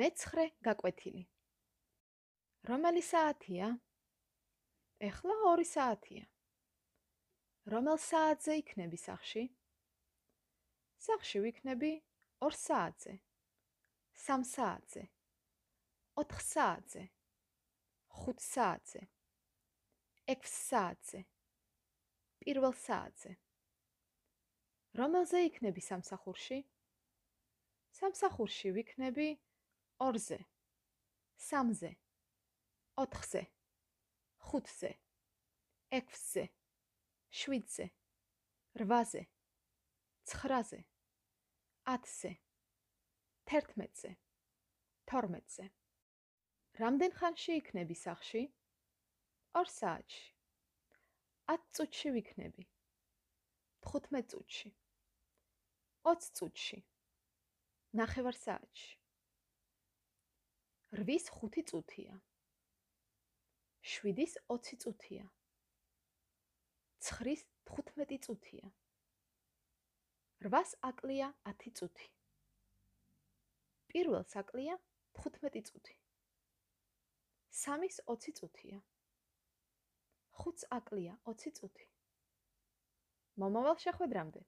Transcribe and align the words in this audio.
მეცხრე 0.00 0.44
გაკვეთილი. 0.66 1.22
რომელი 2.68 3.00
საათია? 3.04 3.66
ეხლა 5.08 5.34
2 5.40 5.66
საათია. 5.70 6.22
რომელ 7.74 7.98
საათზე 8.04 8.56
იქნები 8.60 9.00
სახში? 9.02 9.42
სახში 11.08 11.42
ვიქნები 11.44 11.92
2 12.46 12.58
საათზე. 12.62 13.18
3 14.22 14.48
საათზე. 14.54 15.04
4 16.22 16.40
საათზე. 16.48 17.04
5 18.16 18.42
საათზე. 18.48 19.04
6 20.38 20.52
საათზე. 20.56 21.24
პირველ 22.40 22.74
საათზე. 22.88 23.36
რომელზე 24.96 25.46
იქნები 25.52 25.88
სამსახურში? 25.92 26.64
სამსახურში 28.00 28.78
ვიქნები 28.80 29.32
2-ზე, 30.02 30.38
3-ზე, 31.38 31.90
4-ზე, 32.96 33.42
5-ზე, 34.42 34.92
6-ზე, 35.92 36.46
7-ზე, 37.32 37.86
8-ზე, 38.82 39.22
9-ზე, 40.34 40.80
10-ზე, 41.86 42.32
11-ზე, 43.46 44.10
12-ზე. 45.06 45.66
რამდენ 46.80 47.12
ხანში 47.18 47.56
იქნები 47.60 47.96
სახში? 48.02 48.42
2 49.54 49.72
საათში. 49.76 50.28
10 51.52 51.66
წუთში 51.76 52.12
ვიქნები. 52.16 52.64
15 53.84 54.30
წუთში. 54.32 54.72
20 56.08 56.32
წუთში. 56.38 56.80
ნახევარ 57.92 58.36
საათში. 58.40 59.01
8-ის 60.92 61.30
5 61.32 61.62
წუთია. 61.70 62.14
7-ის 63.82 64.34
20 64.48 64.76
წუთია. 64.82 65.24
9-ის 67.00 67.44
15 67.70 68.18
წუთია. 68.26 68.68
8-ს 70.44 70.74
აკლია 70.90 71.30
10 71.48 71.72
წუთი. 71.80 72.10
პირველს 73.88 74.36
აკლია 74.42 74.76
15 75.16 75.64
წუთი. 75.70 75.96
3-ის 77.62 77.96
20 78.12 78.36
წუთია. 78.42 78.82
5-ს 80.44 80.68
აკლია 80.76 81.16
20 81.24 81.56
წუთი. 81.60 81.88
მომავალ 83.40 83.80
შეხვედრამდე 83.86 84.44